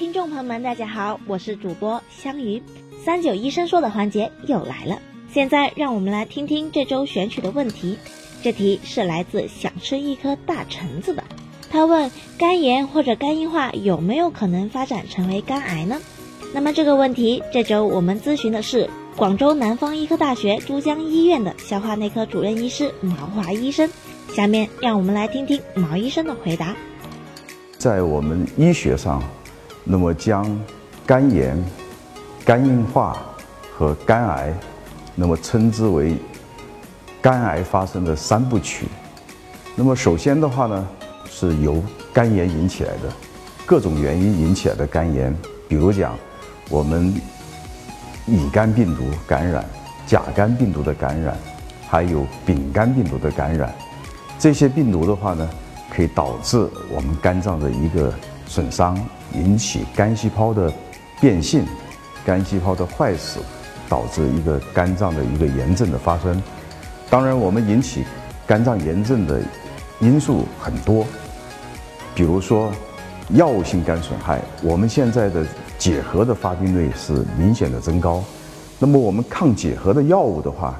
[0.00, 2.62] 听众朋友们，大家好，我是主播香鱼。
[3.04, 4.98] 三九医生说的环节又来了，
[5.30, 7.98] 现在让我们来听听这周选取的问题。
[8.42, 11.22] 这题是来自想吃一颗大橙子的，
[11.68, 16.00] 他问肝炎或者肝硬化有没有可能发展成为肝癌呢？
[16.54, 23.90] 那么这个问题，这周我们咨询的是广州南方医科大学珠江医院的消化内科主任医师毛华医生。
[24.34, 26.74] 下面让我们来听听毛医生的回答。
[27.76, 29.22] 在我们医学上。
[29.84, 30.44] 那么将
[31.06, 31.56] 肝炎、
[32.44, 33.16] 肝硬化
[33.76, 34.54] 和肝癌，
[35.14, 36.16] 那么称之为
[37.20, 38.86] 肝癌发生的三部曲。
[39.74, 40.88] 那么首先的话呢，
[41.28, 41.82] 是由
[42.12, 43.12] 肝炎引起来的，
[43.64, 45.34] 各种原因引起来的肝炎，
[45.68, 46.16] 比如讲
[46.68, 47.14] 我们
[48.26, 49.64] 乙肝病毒感染、
[50.06, 51.36] 甲肝病毒的感染，
[51.88, 53.74] 还有丙肝病毒的感染，
[54.38, 55.48] 这些病毒的话呢，
[55.94, 58.12] 可以导致我们肝脏的一个
[58.50, 58.98] 损伤。
[59.32, 60.72] 引起肝细胞的
[61.20, 61.64] 变性、
[62.26, 63.38] 肝细胞的坏死，
[63.88, 66.42] 导致一个肝脏的一个炎症的发生。
[67.08, 68.04] 当然，我们引起
[68.48, 69.40] 肝脏炎症的
[70.00, 71.06] 因素很多，
[72.12, 72.72] 比如说
[73.28, 74.40] 药物性肝损害。
[74.64, 75.46] 我们现在的
[75.78, 78.24] 结核的发病率是明显的增高。
[78.80, 80.74] 那么，我们抗结核的药物的话，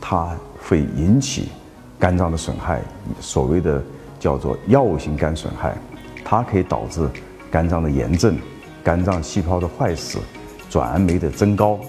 [0.00, 1.48] 它会引起
[1.98, 2.80] 肝脏的损害，
[3.18, 3.82] 所谓的
[4.20, 5.76] 叫做药物性肝损害，
[6.28, 7.08] 它可以导致。
[7.50, 8.36] 肝脏的炎症、
[8.84, 10.18] 肝脏细胞的坏死、
[10.68, 11.80] 转氨酶的增高，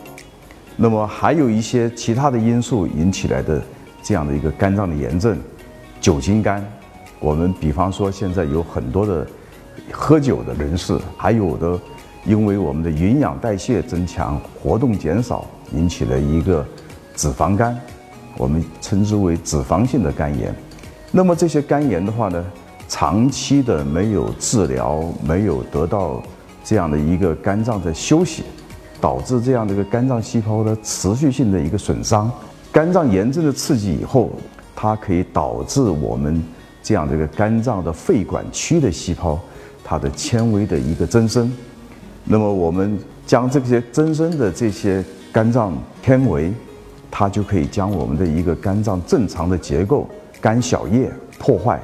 [0.77, 3.61] 那么还有一些其他的因素引起来的
[4.01, 5.37] 这样的一个肝脏的炎症，
[5.99, 6.65] 酒精肝。
[7.19, 9.27] 我们比方说现在有很多的
[9.91, 11.77] 喝酒的人士，还有的
[12.23, 16.65] 因为我们的营养代谢增强、活动减少引起了一个
[17.17, 17.77] 脂肪肝，
[18.37, 20.55] 我们称之为脂肪性的肝炎。
[21.11, 22.45] 那么这些肝炎的话呢？
[22.89, 26.21] 长期的没有治疗，没有得到
[26.63, 28.43] 这样的一个肝脏的休息，
[28.99, 32.29] 导致这样的一个肝脏细胞的持续性的一个损伤。
[32.71, 34.31] 肝脏炎症的刺激以后，
[34.75, 36.43] 它可以导致我们
[36.81, 39.39] 这样的一个肝脏的肺管区的细胞，
[39.83, 41.51] 它的纤维的一个增生。
[42.23, 45.73] 那么我们将这些增生的这些肝脏
[46.03, 46.51] 纤维，
[47.11, 50.09] 它就可以将我们的一个肝脏正常的结构
[50.41, 51.79] 肝小叶破坏。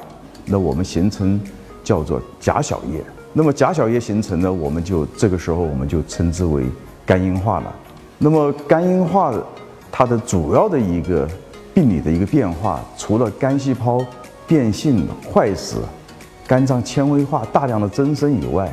[0.45, 1.39] 那我们形成
[1.83, 6.65] 叫做假小叶，那么假小叶形成呢，我们就这个时候我们就称之为
[7.05, 7.75] 肝硬化了。
[8.17, 9.33] 那么肝硬化
[9.91, 11.27] 它的主要的一个
[11.73, 14.05] 病理的一个变化，除了肝细胞
[14.47, 15.77] 变性坏死、
[16.47, 18.71] 肝脏纤维化大量的增生以外，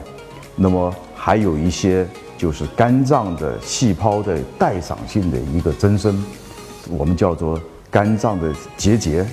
[0.55, 2.07] 那么还有一些
[2.37, 6.25] 就是肝脏的细胞的代偿性的一个增生，
[6.91, 7.61] 我们叫做
[7.91, 9.27] 肝脏的结节。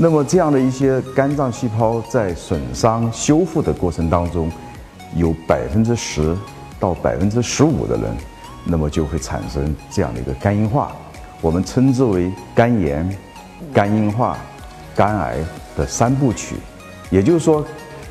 [0.00, 4.48] 那么这样的一些肝脏细胞在损伤修复的过程当中，
[5.16, 6.36] 有百分之十
[6.78, 8.16] 到百分之十五的人，
[8.62, 10.92] 那么就会产生这样的一个肝硬化，
[11.40, 13.12] 我们称之为肝炎、
[13.74, 14.38] 肝硬化、
[14.94, 15.38] 肝癌
[15.76, 16.54] 的三部曲。
[17.10, 17.64] 也就是说，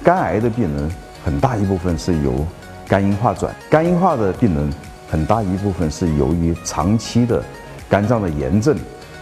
[0.04, 0.92] 肝癌的病人
[1.24, 2.46] 很大一部分是由
[2.86, 4.74] 肝硬化转，肝硬化的病人
[5.10, 7.42] 很大一部分是由于长期的
[7.88, 8.78] 肝脏的炎症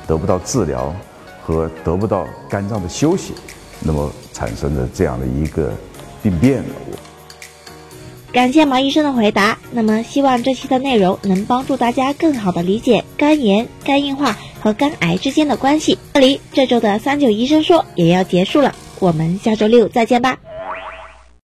[0.08, 0.92] 得不到治疗。
[1.46, 3.34] 和得不到肝脏的休息，
[3.80, 5.72] 那么产生的这样的一个
[6.24, 6.64] 病变。
[8.34, 9.58] 感谢毛医生的回答。
[9.72, 15.98] 那么，希望这期的内容能帮助大家更好的理解肝炎、肝硬化和肝癌之间的关系。
[16.16, 20.38] 这里，这周的三九医生说也要结束了，我们下周六再见吧。